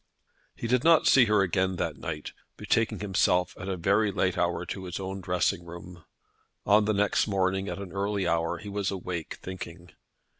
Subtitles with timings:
[0.55, 4.65] He did not see her again that night, betaking himself at a very late hour
[4.65, 6.03] to his own dressing room.
[6.65, 9.91] On the next morning at an early hour he was awake thinking.